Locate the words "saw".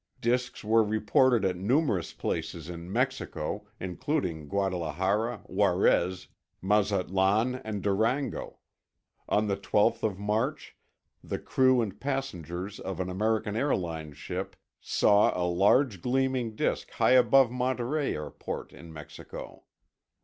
14.79-15.39